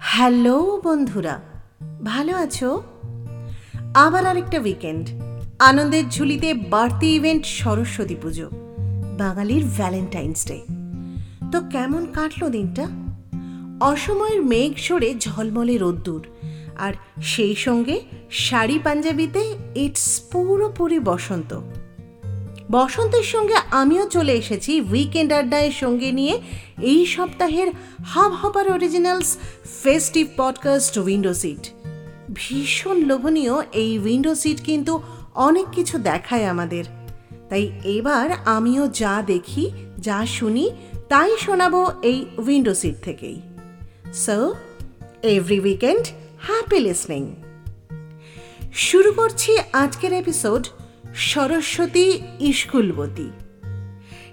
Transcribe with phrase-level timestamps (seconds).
[0.00, 1.40] Hello বন্ধুরা,
[2.04, 2.82] ভালো আছো?
[3.94, 5.04] আবার আরেকটা উইকেন্ড
[5.58, 8.50] আনন্দের ঝুলিতে বাড়তি ইভেন্ট সরস্বতী পুজো,
[9.18, 10.58] বাঙালির ভ্যালেন্টাইন্স ডে
[11.52, 12.84] তো কেমন কাটলো দিনটা?
[13.80, 16.22] অসময়ের মেঘ সরে ঝলমলে রোদ্দুর,
[16.78, 16.92] আর
[17.22, 17.96] সেই সঙ্গে
[18.30, 19.42] শাড়ি পাঞ্জাবিতে
[19.74, 21.60] ইটস পুরোপুরি বসন্ত।
[22.70, 26.40] বসন্তের সঙ্গে আমিও চলে এসেছি উইকেন্ড আড্ডায়ের সঙ্গে নিয়ে।
[26.82, 27.72] এই সপ্তাহের
[28.32, 29.38] Hubhopper originals
[29.82, 31.70] festive podcast window seat
[32.34, 35.02] ভীষণ লোভনীয় এই উইন্ডো সিট কিন্তু
[35.34, 36.84] অনেক কিছু দেখায় আমাদের।
[37.48, 40.70] তাই এবার আমিও যা দেখি, যা শুনি,
[41.08, 43.42] তাই শোনাবো এই উইন্ডো সিট থেকেই।
[44.14, 44.54] So
[45.22, 46.06] every weekend
[46.46, 47.34] happy listening
[48.74, 50.68] শুরু করছি আজকের এপিসোড
[51.16, 53.30] সরস্বতী ইস্কুলবতী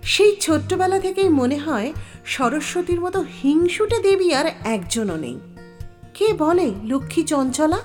[0.04, 1.94] সেই ছোট্টবেলা থেকেই মনে হয়
[2.26, 5.40] সরস্বতীর মতো হিংসুটে দেবী আর একজনও নেই।
[6.14, 7.80] কে বলে লক্ষ্মী চঞ্চলা?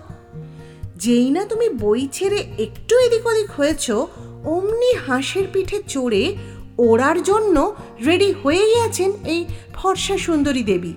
[0.97, 3.91] যেই না তুমি বই ছেড়ে একটু এদিক ওদিক হয়েছ,
[4.45, 6.37] অমনি হাঁসের পিঠে চড়ে
[6.79, 7.75] ওড়ার জন্য
[8.07, 10.93] রেডি হয়েই আছেন এই ফর্সা সুন্দরী দেবী।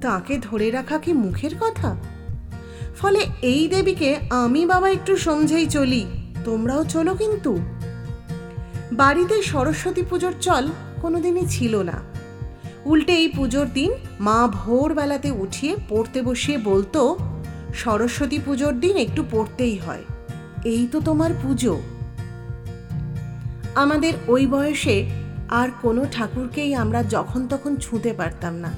[0.00, 1.96] তাকে ধরে রাখা কি মুখের কথা?
[2.98, 6.06] ফলে এই দেবীকে আমি বাবা একটু সমঝেই চলি।
[6.44, 7.58] তোমরাও চলো কিন্তু।
[8.92, 10.68] বাড়িতে সরস্বতী পুজোর চল
[11.02, 12.02] কোনোদিনই ছিল না।
[12.84, 17.16] উল্টে এই পুজোর দিন মা ভোরবেলাতে উঠিয়ে পড়তে বসিয়ে বলতো,
[17.74, 20.04] সরস্বতী পুজোর দিন একটু পড়তেই হয়।
[20.64, 21.80] এই তো তোমার পুজো।
[23.74, 25.10] আমাদের ওই বয়সে
[25.48, 28.72] আর কোনো ঠাকুরকেই আমরা যখন তখন ছুঁতে পারতাম না।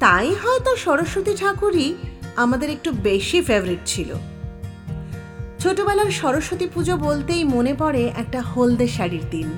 [0.00, 1.94] তাই হয়তো সরস্বতী ঠাকুরই
[2.36, 4.14] আমাদের একটু বেশি ফেভারিট ছিল।
[5.62, 9.50] ছোটবেলার সরস্বতী পুজো বলতেই মনে পড়ে একটা হলদে শাড়ির দিন।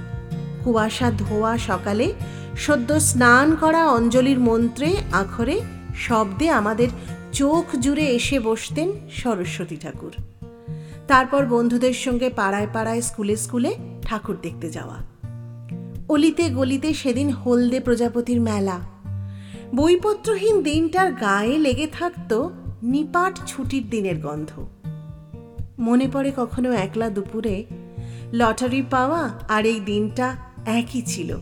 [0.64, 2.12] কুয়াশা, ধোয়া, সকালে
[2.56, 5.60] সদ্য স্নান করা অঞ্জলির মন্ত্রে, আখরে
[5.96, 6.88] শব্দে আমাদের
[7.32, 10.12] চোখ জুড়ে এসে বসতেন সরস্বতী ঠাকুর।
[11.08, 14.96] তারপর বন্ধুদের সঙ্গে পাড়ায় পাড়ায়, স্কুলে স্কুলে ঠাকুর দেখতে যাওয়া।
[16.08, 18.80] অলিতে গলিতে সেদিন হলদে প্রজাপতির মেলা।
[19.74, 22.48] বইপত্রহীন দিনটার গায়ে লেগে থাকত
[22.82, 24.66] নিপাট ছুটির দিনের গন্ধ।
[25.78, 27.64] মনে পড়ে কখনো একলা দুপুরে
[28.32, 30.36] লটারি পাওয়া আর এই দিনটা
[30.66, 31.38] একই ছিল।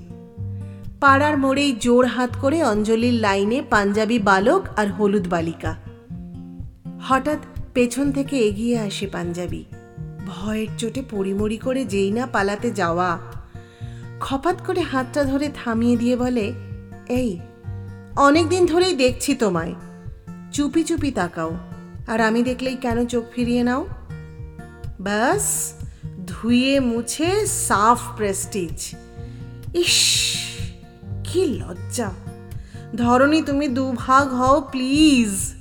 [1.01, 5.77] পাড়ার মোড়েই জোর হাত করে অঞ্জলির লাইনে পাঞ্জাবি বালক আর হলুদ বালিকা।
[7.01, 7.39] হঠাৎ
[7.75, 9.65] পেছন থেকে এগিয়ে আসে পাঞ্জাবি।
[10.27, 13.19] ভয়ের চোটে পরিমরি করে যেই না পালাতে যাওয়া।
[14.21, 16.53] খপাত করে হাতটা ধরে থামিয়ে দিয়ে বলে,
[17.09, 17.39] এই
[18.17, 19.75] অনেক দিন ধরেই দেখছি তোমায়।
[20.53, 21.57] চুপি চুপি তাকাও।
[22.07, 23.87] আর আমি দেখলেই কেন চোখ ফিরিয়ে নাও?
[25.03, 25.73] ব্যাস,
[26.27, 28.95] ধুয়ে মুছে সাফ প্রেস্টিজ।
[29.75, 30.35] ইস,
[31.25, 32.11] কি লজ্জা।
[32.97, 35.55] ধরনি তুমি দুভাগ হও, প্লিজ।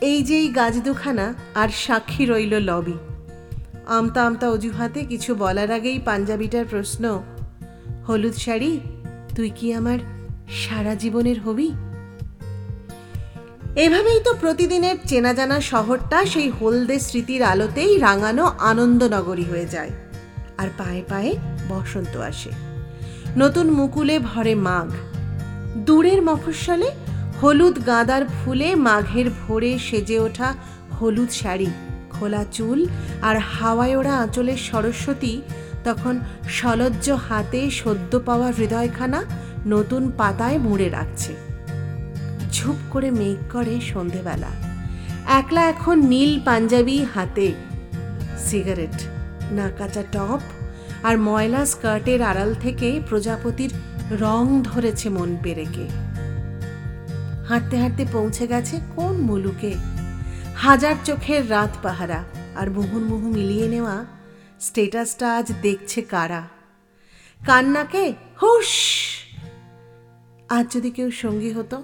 [0.00, 2.92] এই যে এই গাছ দুখানা আর সাক্ষী রইল লবি।
[3.86, 7.22] আমতা আমতা অজুহাতে কিছু বলার আগেই পাঞ্জাবিটার প্রশ্ন,
[8.08, 8.80] হলুদ শাড়ি,
[9.36, 9.98] তুই কি আমার
[10.50, 11.72] সারা জীবনের হবি?
[13.76, 19.90] এভাবেই তো প্রতিদিনের চেনা জানা শহরটা সেই হলদে স্মৃতির আলোতেই রাঙানো আনন্দনগরী হয়ে যায়।
[20.58, 21.36] আর পায়ে পায়ে
[21.68, 22.50] বসন্ত আসে।
[23.36, 24.90] নতুন মুকুলে ভরে মাঘ।
[25.76, 26.90] দূরের মফস্বলে
[27.42, 30.54] হলুদ গাঁদার ফুলে মাঘের ভোরে সেজে ওঠা
[31.00, 31.66] হলুদ শাড়ি,
[32.10, 32.86] খোলা চুল
[33.22, 35.42] আর হাওয়ায় ওড়া আঁচলের সরস্বতী,
[35.84, 39.24] তখন সলজ্জ হাতে সদ্য পাওয়া হৃদয়খানা
[39.66, 41.45] নতুন পাতায় মুড়ে রাখছে।
[42.56, 44.50] ঝুপ করে মেঘ করে সন্ধেবেলা।
[45.26, 47.52] একলা এখন নীল পাঞ্জাবি হাতে।
[48.38, 49.02] সিগারেট,
[49.52, 50.40] না কাঁচা টপ
[51.02, 53.72] আর ময়লা স্কার্টের আড়াল থেকে প্রজাপতির
[54.10, 55.88] রং ধরেছে মন পেরেকে।
[57.48, 59.74] হাঁটতে হাঁটতে পৌঁছে গেছে কোন মুলুকে?
[60.56, 62.24] হাজার চোখের রাত পাহারা
[62.56, 64.04] আর মুহুর্মুহু মিলিয়ে নেওয়া
[64.60, 66.42] স্টেটাসটা আজ দেখছে কারা?
[67.46, 68.12] কান্নাকে
[68.42, 68.72] হুশ!
[70.48, 71.82] আজ যদি কেউ সঙ্গী হতো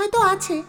[0.00, 0.62] হয়তো আছে।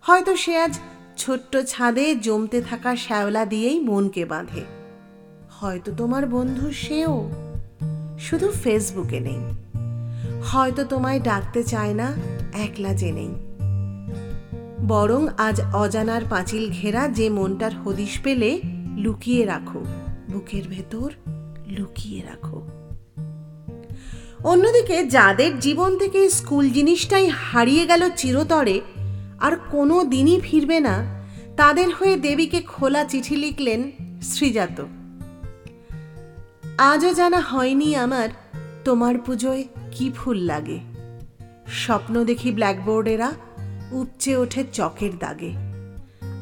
[0.00, 0.78] হয়তো সে আজ
[1.16, 4.64] ছোট্ট ছাদে জমতে থাকা শ্যাওলা দিয়েই মনকে বাঁধে।
[5.50, 7.30] হয়তো তোমার বন্ধু সেও
[8.18, 9.38] শুধু ফেসবুকে নেই।
[10.42, 12.14] হয়তো তোমায় ডাকতে চায় না,
[12.54, 13.28] একলা জেনেই
[14.88, 18.60] বরং আজ অজানার পাঁচিল ঘেরা যে মনটার হদিশ পেলে
[18.96, 19.84] লুকিয়ে রাখো,
[20.32, 21.12] বুকের ভেতর
[21.66, 22.68] লুকিয়ে রাখো।
[24.46, 28.80] অন্যদিকে যাদের জীবন থেকে স্কুল জিনিসটাই হারিয়ে গেল চিরতরে
[29.40, 31.24] আর কোনো দিনই ফিরবে না,
[31.56, 33.80] তাদের হয়ে দেবীকে খোলা চিঠি লিখলেন
[34.22, 34.78] শ্রীজাত।
[36.78, 38.28] আজও জানা হয়নি আমার
[38.84, 40.78] তোমার পুজোয় কি ফুল লাগে।
[41.72, 43.32] স্বপ্ন দেখি ব্ল্যাকবোর্ডেরা
[43.92, 45.52] উপচে ওঠে চকের দাগে।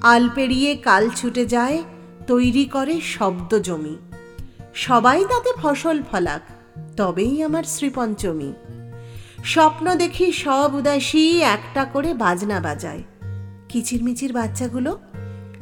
[0.02, 1.82] আল পেরিয়ে কাল ছুটে যায়,
[2.26, 3.96] তৈরি করে শব্দ জমি।
[4.74, 6.42] সবাই তাতে ফসল ফলাক
[6.96, 8.52] তবেই আমার শ্রীপঞ্চমী।
[9.44, 13.02] স্বপ্ন দেখি সব উদাসী একটা করে বাজনা বাজায়।
[13.68, 14.98] কিচিরমিচির বাচ্চাগুলো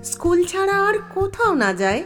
[0.05, 2.03] স্কুল ছাড়া আর কোথাও না যায়।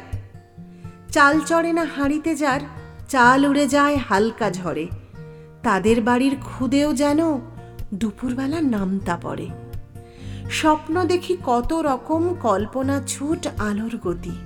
[1.12, 2.60] চাল চড়ে না হাঁড়িতে যার,
[3.08, 4.86] চাল উড়ে যায় হালকা ঝড়ে।
[5.62, 7.18] তাদের বাড়ির খুদেও যেন
[7.94, 9.48] দুপুরবেলা নামতা পড়ে।
[10.50, 14.36] স্বপ্ন দেখি কত রকম কল্পনা ছুট আলোর গতি।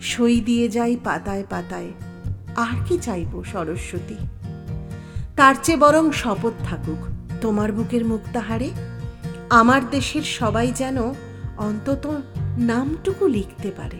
[0.00, 1.92] সই দিয়ে যাই পাতায় পাতায়।
[2.56, 4.16] আর কি চাইব সরস্বতী?
[5.36, 7.06] তার চেয়ে বরং শপথ থাকুক,
[7.40, 8.70] তোমার বুকের মুক্তাহারে।
[9.50, 11.02] আমার দেশের সবাই যেন
[11.56, 12.20] অন্তত
[12.58, 13.96] নামটুকু লিখতে পারে।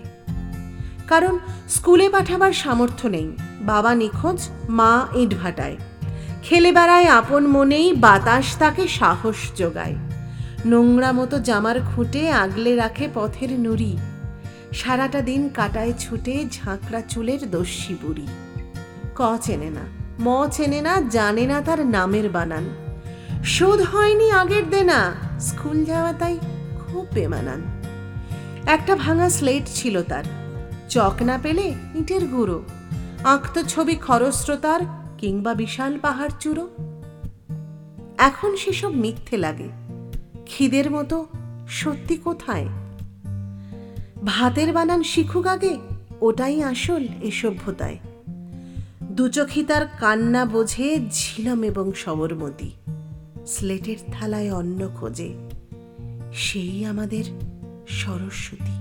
[1.06, 5.76] কারণ স্কুলে পাঠাবার সামর্থ্য নেই, বাবা নিখোঁজ, মা ইটভাটায়
[6.42, 9.94] খেলে বেড়ায় আপন মনেই বাতাস তাকে সাহস যোগায়।
[10.66, 13.96] নোংরা মতো জামার খুঁটে আগলে রাখে পথের নুড়ি।
[14.75, 18.26] সারাটা দিন কাটায় ছুটে ঝাঁকড়া চুলের দস্যি বুড়ি।
[19.15, 19.85] ক চেনে না,
[20.21, 22.65] ম চেনে না, জানে না তার নামের বানান।
[23.44, 25.00] শোধ হয়নি আগের দেনা,
[25.41, 26.38] স্কুল যাওয়া তাই
[26.81, 27.61] খুব বেমানান।
[28.67, 30.25] একটা ভাঙা স্লেট ছিল তার,
[30.88, 32.59] চক না পেলে ইটের গুঁড়ো,
[33.25, 34.81] আঁকতো ছবি খরস্রোতার
[35.19, 36.65] কিংবা বিশাল পাহাড় চূড়ো।
[38.19, 39.69] এখন সেসব মিথ্যে লাগে,
[40.47, 41.17] খিদের মতো
[41.69, 42.69] সত্যি কোথায়?
[44.25, 45.73] ভাতের বানান শিখুক আগে,
[46.21, 47.99] ওটাই আসল এ সভ্যতায়।
[49.03, 52.71] দুচোখি তার কান্না বোঝে ঝিলাম এবং সবরমতি
[53.47, 55.31] স্লেটের থালায় অন্ন খোঁজে,
[56.32, 57.25] সেই আমাদের
[57.88, 58.76] সরস্বতী।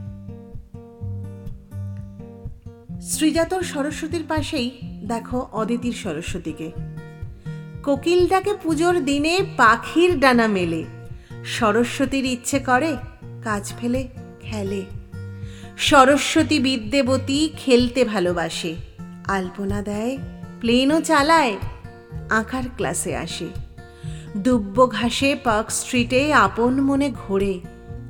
[3.01, 4.69] শ্রীজাতর সরস্বতীর পাশেই
[5.07, 6.71] দেখো অদিতির সরস্বতীকে।
[7.83, 10.81] কোকিলটাকে পুজোর দিনে পাখির ডানা মেলে,
[11.45, 12.91] সরস্বতীর ইচ্ছে করে
[13.43, 14.01] কাজ ফেলে
[14.41, 14.81] খেলে।
[15.77, 18.75] সরস্বতী বিদ্যেবতী খেলতে ভালোবাসে।
[19.27, 20.17] আলপনা দেয়,
[20.59, 21.57] প্লেনও চালায়,
[22.29, 23.47] আঁকার ক্লাসে আসে।
[24.37, 27.59] দুব্য ঘাসে পার্ক স্ট্রিটে আপন মনে ঘোরে।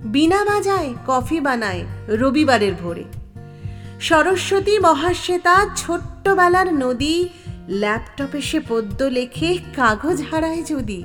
[0.03, 3.03] বিনা বাজায়, কফি বানায় রবিবারের ভোরে।
[4.01, 7.29] সরস্বতী মহাশ্বেতা ছোট্টবেলার নদী,
[7.69, 11.03] ল্যাপটপে সে পদ্য লেখে, কাগজ হারায় যদি।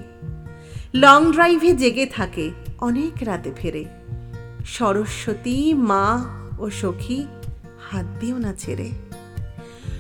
[0.95, 3.85] লং ড্রাইভে জেগে থাকে, অনেক রাতে ফেরে।
[4.67, 7.27] সরস্বতী মা ও সখী,
[7.91, 8.91] হাত দিও না ছেড়ে।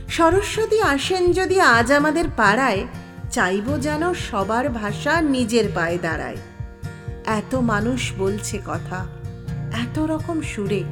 [0.09, 2.87] সরস্বতী আসেন যদি আজ আমাদের পাড়ায়,
[3.31, 6.37] চাইব যেন সবার ভাষা নিজের পায়ে দাঁড়ায়।
[7.27, 9.07] এত মানুষ বলছে কথা,
[9.73, 10.83] এত রকম সুরে।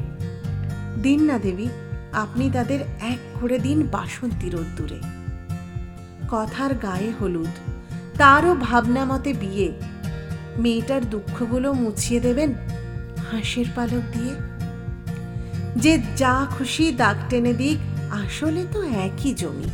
[1.02, 1.68] দিন না দেবী,
[2.12, 5.00] আপনি তাদের এক করে দিন বাসন্তী রোদ্দুরে।
[6.30, 7.52] কথার গায়ে হলুদ,
[8.18, 9.72] তারও ভাবনা মতে বিয়ে।
[10.58, 12.54] মেয়েটার দুঃখগুলো মুছিয়ে দেবেন
[13.30, 14.56] হাসির পালক দিয়ে।
[15.76, 17.78] যে যা খুশি দাগ টেনে দিক,
[18.11, 19.69] আসলে তো একই জমি।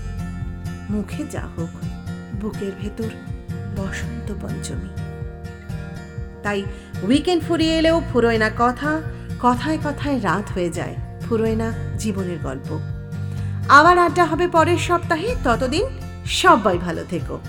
[0.91, 1.71] মুখে যা হোক,
[2.41, 3.11] বুকের ভেতর
[3.77, 4.91] বসন্ত পঞ্চমী।
[6.43, 6.63] তাই
[7.03, 9.03] উইকেন্ড ফুরিয়ে এলেও ফুরোয় না কথা,
[9.41, 10.95] কথায় কথায় রাত হয়ে যায়
[11.29, 12.79] ফুরোয় না জীবনের গল্প।
[13.69, 15.85] আবার আড্ডা হবে পরের সপ্তাহে, ততদিন
[16.27, 17.41] সবাই ভালো থেকো।